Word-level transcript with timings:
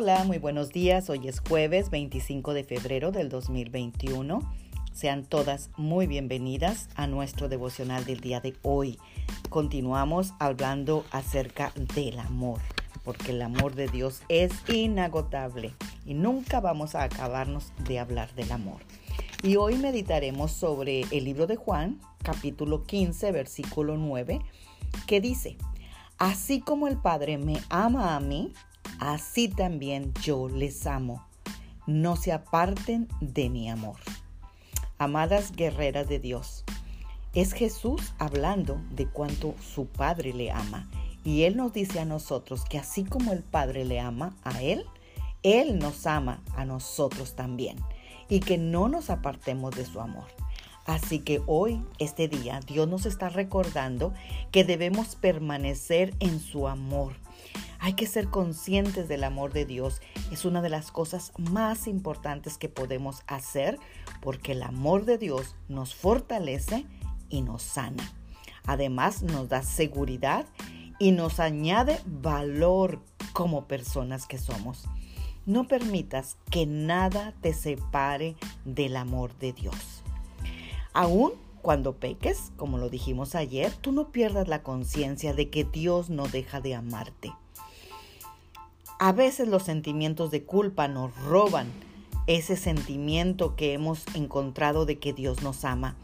Hola, 0.00 0.22
muy 0.22 0.38
buenos 0.38 0.70
días. 0.70 1.10
Hoy 1.10 1.26
es 1.26 1.40
jueves 1.40 1.90
25 1.90 2.54
de 2.54 2.62
febrero 2.62 3.10
del 3.10 3.28
2021. 3.28 4.38
Sean 4.92 5.24
todas 5.24 5.70
muy 5.76 6.06
bienvenidas 6.06 6.88
a 6.94 7.08
nuestro 7.08 7.48
devocional 7.48 8.04
del 8.04 8.20
día 8.20 8.40
de 8.40 8.54
hoy. 8.62 8.96
Continuamos 9.48 10.34
hablando 10.38 11.04
acerca 11.10 11.72
del 11.74 12.20
amor, 12.20 12.60
porque 13.02 13.32
el 13.32 13.42
amor 13.42 13.74
de 13.74 13.88
Dios 13.88 14.22
es 14.28 14.52
inagotable 14.72 15.74
y 16.06 16.14
nunca 16.14 16.60
vamos 16.60 16.94
a 16.94 17.02
acabarnos 17.02 17.72
de 17.78 17.98
hablar 17.98 18.32
del 18.36 18.52
amor. 18.52 18.80
Y 19.42 19.56
hoy 19.56 19.78
meditaremos 19.78 20.52
sobre 20.52 21.06
el 21.10 21.24
libro 21.24 21.48
de 21.48 21.56
Juan, 21.56 21.98
capítulo 22.22 22.84
15, 22.84 23.32
versículo 23.32 23.96
9, 23.96 24.38
que 25.08 25.20
dice, 25.20 25.56
Así 26.18 26.60
como 26.60 26.88
el 26.88 26.96
Padre 26.96 27.38
me 27.38 27.58
ama 27.68 28.16
a 28.16 28.20
mí, 28.20 28.52
así 29.00 29.48
también 29.48 30.12
yo 30.22 30.48
les 30.48 30.86
amo. 30.86 31.26
No 31.86 32.16
se 32.16 32.32
aparten 32.32 33.08
de 33.20 33.48
mi 33.48 33.70
amor. 33.70 33.96
Amadas 34.98 35.52
guerreras 35.52 36.08
de 36.08 36.18
Dios, 36.18 36.64
es 37.34 37.52
Jesús 37.52 38.14
hablando 38.18 38.80
de 38.90 39.06
cuánto 39.06 39.54
su 39.60 39.86
Padre 39.86 40.32
le 40.32 40.50
ama. 40.50 40.90
Y 41.24 41.42
Él 41.42 41.56
nos 41.56 41.72
dice 41.72 42.00
a 42.00 42.04
nosotros 42.04 42.64
que 42.64 42.78
así 42.78 43.04
como 43.04 43.32
el 43.32 43.42
Padre 43.42 43.84
le 43.84 44.00
ama 44.00 44.36
a 44.44 44.62
Él, 44.62 44.84
Él 45.42 45.78
nos 45.78 46.06
ama 46.06 46.42
a 46.56 46.64
nosotros 46.64 47.36
también. 47.36 47.76
Y 48.28 48.40
que 48.40 48.58
no 48.58 48.88
nos 48.88 49.10
apartemos 49.10 49.74
de 49.74 49.84
su 49.84 50.00
amor. 50.00 50.26
Así 50.84 51.18
que 51.18 51.42
hoy, 51.46 51.82
este 51.98 52.28
día, 52.28 52.60
Dios 52.66 52.88
nos 52.88 53.04
está 53.04 53.28
recordando 53.28 54.14
que 54.50 54.64
debemos 54.64 55.16
permanecer 55.16 56.14
en 56.18 56.40
su 56.40 56.66
amor. 56.66 57.12
Hay 57.80 57.94
que 57.94 58.06
ser 58.06 58.28
conscientes 58.28 59.08
del 59.08 59.24
amor 59.24 59.52
de 59.52 59.64
Dios. 59.64 60.00
Es 60.32 60.44
una 60.44 60.62
de 60.62 60.68
las 60.68 60.90
cosas 60.90 61.32
más 61.38 61.86
importantes 61.86 62.58
que 62.58 62.68
podemos 62.68 63.22
hacer 63.26 63.78
porque 64.20 64.52
el 64.52 64.62
amor 64.62 65.04
de 65.04 65.18
Dios 65.18 65.56
nos 65.68 65.94
fortalece 65.94 66.86
y 67.28 67.42
nos 67.42 67.62
sana. 67.62 68.12
Además 68.66 69.22
nos 69.22 69.48
da 69.48 69.62
seguridad 69.62 70.46
y 70.98 71.12
nos 71.12 71.40
añade 71.40 72.00
valor 72.04 73.00
como 73.32 73.66
personas 73.66 74.26
que 74.26 74.38
somos. 74.38 74.84
No 75.46 75.66
permitas 75.66 76.36
que 76.50 76.66
nada 76.66 77.32
te 77.40 77.54
separe 77.54 78.36
del 78.64 78.96
amor 78.96 79.38
de 79.38 79.52
Dios. 79.52 80.02
Aún 80.92 81.32
cuando 81.62 81.96
peques, 81.96 82.52
como 82.56 82.78
lo 82.78 82.88
dijimos 82.88 83.34
ayer, 83.34 83.72
tú 83.72 83.92
no 83.92 84.10
pierdas 84.10 84.48
la 84.48 84.62
conciencia 84.62 85.34
de 85.34 85.50
que 85.50 85.64
Dios 85.64 86.10
no 86.10 86.26
deja 86.26 86.60
de 86.60 86.74
amarte. 86.74 87.32
A 88.98 89.12
veces 89.12 89.48
los 89.48 89.62
sentimientos 89.62 90.30
de 90.30 90.44
culpa 90.44 90.88
nos 90.88 91.16
roban 91.22 91.68
ese 92.26 92.56
sentimiento 92.56 93.56
que 93.56 93.72
hemos 93.72 94.04
encontrado 94.14 94.86
de 94.86 94.98
que 94.98 95.12
Dios 95.12 95.42
nos 95.42 95.64
ama. 95.64 95.96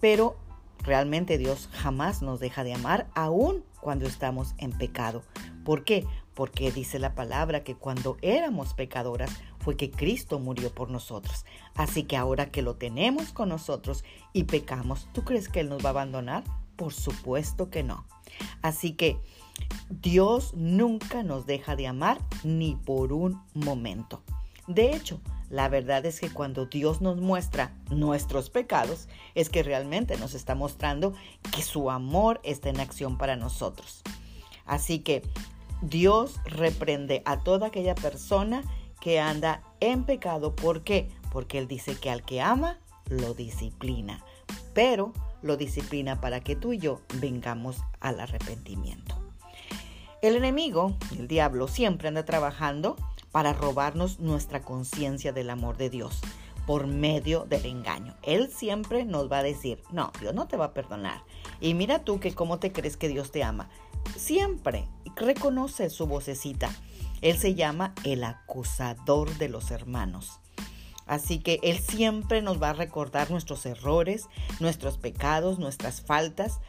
Pero 0.00 0.36
realmente 0.78 1.38
Dios 1.38 1.68
jamás 1.72 2.22
nos 2.22 2.40
deja 2.40 2.62
de 2.62 2.74
amar, 2.74 3.08
aun 3.14 3.64
cuando 3.80 4.06
estamos 4.06 4.54
en 4.58 4.72
pecado. 4.72 5.22
¿Por 5.64 5.84
qué? 5.84 6.06
Porque 6.34 6.72
dice 6.72 6.98
la 6.98 7.14
palabra 7.14 7.62
que 7.62 7.76
cuando 7.76 8.16
éramos 8.22 8.74
pecadoras 8.74 9.30
fue 9.60 9.76
que 9.76 9.90
Cristo 9.90 10.38
murió 10.38 10.74
por 10.74 10.90
nosotros. 10.90 11.44
Así 11.74 12.04
que 12.04 12.16
ahora 12.16 12.50
que 12.50 12.62
lo 12.62 12.74
tenemos 12.76 13.32
con 13.32 13.48
nosotros 13.48 14.04
y 14.32 14.44
pecamos, 14.44 15.08
¿tú 15.12 15.24
crees 15.24 15.48
que 15.48 15.60
Él 15.60 15.68
nos 15.68 15.84
va 15.84 15.88
a 15.88 15.90
abandonar? 15.90 16.44
Por 16.76 16.92
supuesto 16.92 17.70
que 17.70 17.82
no. 17.82 18.04
Así 18.62 18.92
que 18.92 19.18
Dios 19.88 20.54
nunca 20.54 21.22
nos 21.22 21.46
deja 21.46 21.76
de 21.76 21.86
amar 21.86 22.18
ni 22.42 22.74
por 22.74 23.12
un 23.12 23.40
momento. 23.54 24.22
De 24.66 24.94
hecho, 24.94 25.20
la 25.50 25.68
verdad 25.68 26.04
es 26.06 26.20
que 26.20 26.30
cuando 26.30 26.66
Dios 26.66 27.00
nos 27.00 27.20
muestra 27.20 27.74
nuestros 27.90 28.50
pecados, 28.50 29.08
es 29.34 29.50
que 29.50 29.62
realmente 29.62 30.16
nos 30.16 30.34
está 30.34 30.54
mostrando 30.54 31.14
que 31.54 31.62
su 31.62 31.90
amor 31.90 32.40
está 32.42 32.70
en 32.70 32.80
acción 32.80 33.18
para 33.18 33.36
nosotros. 33.36 34.02
Así 34.64 35.00
que 35.00 35.22
Dios 35.88 36.40
reprende 36.46 37.22
a 37.26 37.40
toda 37.40 37.66
aquella 37.66 37.94
persona 37.94 38.62
que 39.00 39.20
anda 39.20 39.62
en 39.80 40.04
pecado. 40.04 40.56
¿Por 40.56 40.82
qué? 40.82 41.08
Porque 41.30 41.58
Él 41.58 41.68
dice 41.68 41.94
que 41.96 42.10
al 42.10 42.24
que 42.24 42.40
ama, 42.40 42.78
lo 43.10 43.34
disciplina. 43.34 44.24
Pero 44.72 45.12
lo 45.42 45.58
disciplina 45.58 46.20
para 46.22 46.40
que 46.40 46.56
tú 46.56 46.72
y 46.72 46.78
yo 46.78 47.02
vengamos 47.20 47.82
al 48.00 48.18
arrepentimiento. 48.18 49.14
El 50.22 50.36
enemigo, 50.36 50.96
el 51.18 51.28
diablo, 51.28 51.68
siempre 51.68 52.08
anda 52.08 52.24
trabajando 52.24 52.96
para 53.30 53.52
robarnos 53.52 54.20
nuestra 54.20 54.62
conciencia 54.62 55.32
del 55.32 55.50
amor 55.50 55.76
de 55.76 55.90
Dios 55.90 56.22
por 56.66 56.86
medio 56.86 57.44
del 57.44 57.66
engaño. 57.66 58.14
Él 58.22 58.50
siempre 58.50 59.04
nos 59.04 59.30
va 59.30 59.38
a 59.38 59.42
decir, 59.42 59.82
no, 59.90 60.12
Dios 60.18 60.34
no 60.34 60.48
te 60.48 60.56
va 60.56 60.66
a 60.66 60.72
perdonar. 60.72 61.22
Y 61.60 61.74
mira 61.74 62.04
tú 62.04 62.20
que 62.20 62.34
cómo 62.34 62.58
te 62.58 62.72
crees 62.72 62.96
que 62.96 63.08
Dios 63.08 63.30
te 63.30 63.44
ama. 63.44 63.68
Siempre 64.16 64.88
reconoce 65.16 65.90
su 65.90 66.06
vocecita. 66.06 66.70
Él 67.20 67.38
se 67.38 67.54
llama 67.54 67.94
el 68.04 68.24
acusador 68.24 69.36
de 69.38 69.48
los 69.48 69.70
hermanos. 69.70 70.40
Así 71.06 71.38
que 71.38 71.60
Él 71.62 71.78
siempre 71.78 72.40
nos 72.40 72.62
va 72.62 72.70
a 72.70 72.74
recordar 72.74 73.30
nuestros 73.30 73.66
errores, 73.66 74.26
nuestros 74.58 74.96
pecados, 74.96 75.58
nuestras 75.58 76.00
faltas 76.00 76.60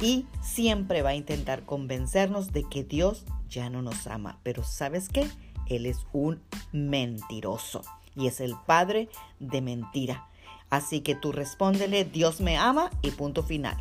y 0.00 0.26
siempre 0.42 1.02
va 1.02 1.10
a 1.10 1.14
intentar 1.14 1.64
convencernos 1.64 2.52
de 2.52 2.64
que 2.68 2.82
Dios 2.82 3.24
ya 3.48 3.70
no 3.70 3.82
nos 3.82 4.06
ama. 4.08 4.40
Pero 4.42 4.64
¿sabes 4.64 5.08
qué? 5.08 5.28
Él 5.66 5.86
es 5.86 6.06
un 6.12 6.42
mentiroso 6.72 7.82
y 8.16 8.26
es 8.26 8.40
el 8.40 8.54
padre 8.66 9.08
de 9.38 9.60
mentira. 9.60 10.28
Así 10.70 11.00
que 11.00 11.14
tú 11.14 11.30
respóndele, 11.30 12.04
Dios 12.04 12.40
me 12.40 12.56
ama 12.56 12.90
y 13.00 13.12
punto 13.12 13.44
final. 13.44 13.76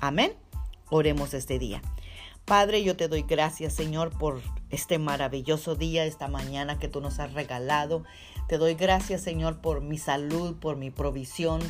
Amén. 0.00 0.32
Oremos 0.90 1.34
este 1.34 1.60
día. 1.60 1.82
Padre, 2.46 2.84
yo 2.84 2.96
te 2.96 3.08
doy 3.08 3.22
gracias, 3.22 3.72
Señor, 3.72 4.16
por 4.16 4.40
este 4.70 5.00
maravilloso 5.00 5.74
día, 5.74 6.04
esta 6.04 6.28
mañana 6.28 6.78
que 6.78 6.86
tú 6.86 7.00
nos 7.00 7.18
has 7.18 7.32
regalado. 7.32 8.04
Te 8.46 8.56
doy 8.56 8.74
gracias, 8.74 9.22
Señor, 9.22 9.60
por 9.60 9.80
mi 9.80 9.98
salud, 9.98 10.54
por 10.54 10.76
mi 10.76 10.92
provisión, 10.92 11.60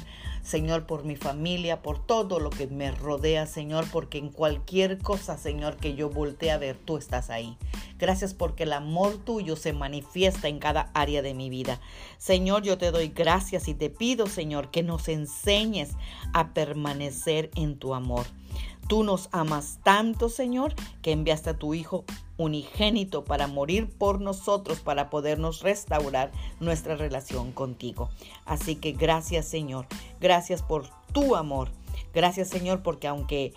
Señor, 0.42 0.84
por 0.84 1.03
mi 1.04 1.16
familia, 1.16 1.81
por 1.81 2.04
todo 2.04 2.41
lo 2.41 2.50
que 2.50 2.66
me 2.66 2.91
rodea, 2.91 3.47
Señor, 3.47 3.86
porque 3.91 4.19
en 4.19 4.28
cualquier 4.28 4.98
cosa, 4.98 5.38
Señor, 5.38 5.78
que 5.78 5.94
yo 5.94 6.10
voltee 6.10 6.50
a 6.50 6.59
ver, 6.59 6.76
tú 6.76 6.98
estás 6.98 7.31
ahí. 7.31 7.56
Gracias 7.98 8.34
porque 8.34 8.65
el 8.65 8.75
amor 8.75 9.16
tuyo 9.16 9.56
se 9.56 9.72
manifiesta 9.72 10.48
en 10.48 10.59
cada 10.59 10.91
área 10.92 11.22
de 11.22 11.32
mi 11.32 11.48
vida. 11.48 11.81
Señor, 12.19 12.65
yo 12.65 12.76
te 12.76 12.91
doy 12.91 13.09
gracias 13.09 13.66
y 13.69 13.72
te 13.72 13.88
pido, 13.88 14.26
Señor, 14.26 14.70
que 14.70 14.82
nos 14.82 15.09
enseñes 15.09 15.92
a 16.34 16.53
permanecer 16.53 17.50
en 17.54 17.78
tu 17.78 17.94
amor. 17.94 18.26
Tú 18.88 19.02
nos 19.02 19.28
amas 19.32 19.80
tanto, 19.82 20.28
Señor, 20.28 20.74
que 21.02 21.12
enviaste 21.12 21.50
a 21.50 21.58
tu 21.58 21.74
Hijo 21.74 22.04
unigénito 22.36 23.24
para 23.24 23.47
morir 23.47 23.88
por 23.88 24.20
nosotros, 24.20 24.80
para 24.80 25.10
podernos 25.10 25.62
restaurar 25.62 26.30
nuestra 26.60 26.97
relación 26.97 27.52
contigo. 27.52 28.10
Así 28.44 28.76
que 28.76 28.92
gracias, 28.92 29.47
Señor. 29.47 29.86
Gracias 30.20 30.62
por 30.62 30.88
tu 31.12 31.34
amor. 31.34 31.70
Gracias, 32.14 32.48
Señor, 32.48 32.82
porque 32.82 33.08
aunque 33.08 33.54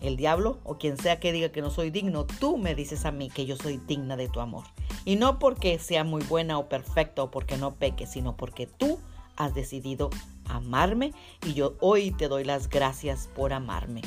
el 0.00 0.16
diablo 0.16 0.58
o 0.64 0.78
quien 0.78 0.96
sea 0.96 1.20
que 1.20 1.32
diga 1.32 1.50
que 1.50 1.62
no 1.62 1.70
soy 1.70 1.90
digno, 1.90 2.24
tú 2.24 2.56
me 2.56 2.74
dices 2.74 3.04
a 3.04 3.12
mí 3.12 3.28
que 3.28 3.46
yo 3.46 3.56
soy 3.56 3.78
digna 3.86 4.16
de 4.16 4.28
tu 4.28 4.40
amor. 4.40 4.64
Y 5.04 5.16
no 5.16 5.38
porque 5.38 5.78
sea 5.78 6.04
muy 6.04 6.22
buena 6.24 6.58
o 6.58 6.68
perfecta 6.68 7.22
o 7.22 7.30
porque 7.30 7.56
no 7.56 7.74
peque, 7.74 8.06
sino 8.06 8.36
porque 8.36 8.66
tú 8.66 8.98
has 9.36 9.54
decidido 9.54 10.10
amarme 10.46 11.12
y 11.46 11.54
yo 11.54 11.74
hoy 11.80 12.10
te 12.12 12.28
doy 12.28 12.44
las 12.44 12.68
gracias 12.68 13.28
por 13.34 13.52
amarme. 13.52 14.02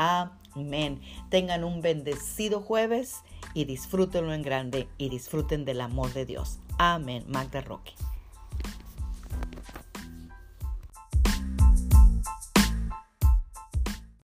Amén. 0.00 1.00
Tengan 1.28 1.62
un 1.62 1.82
bendecido 1.82 2.60
jueves 2.60 3.22
y 3.54 3.66
disfrútenlo 3.66 4.32
en 4.32 4.42
grande 4.42 4.88
y 4.98 5.10
disfruten 5.10 5.64
del 5.64 5.80
amor 5.80 6.12
de 6.12 6.24
Dios. 6.24 6.58
Amén. 6.78 7.24
Magda 7.28 7.60
Roque. 7.60 7.92